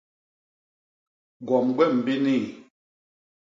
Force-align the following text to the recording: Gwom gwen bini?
Gwom 1.45 1.67
gwen 1.75 1.95
bini? 2.05 2.37